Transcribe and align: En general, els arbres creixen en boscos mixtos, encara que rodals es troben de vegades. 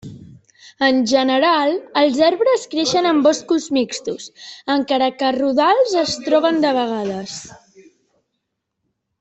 En 0.85 1.01
general, 1.09 1.73
els 2.01 2.17
arbres 2.29 2.63
creixen 2.71 3.09
en 3.11 3.21
boscos 3.27 3.67
mixtos, 3.79 4.25
encara 4.79 5.11
que 5.21 5.31
rodals 5.39 5.95
es 6.05 6.17
troben 6.29 6.61
de 6.65 6.73
vegades. 6.83 7.39